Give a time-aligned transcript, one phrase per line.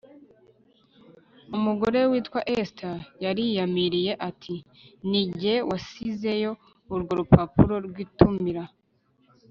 [1.55, 4.55] umugore we witwa ester yariyamiriye ati
[5.09, 6.51] “ni jye wasizeyo
[6.93, 8.63] urwo rupapuro rw'itumira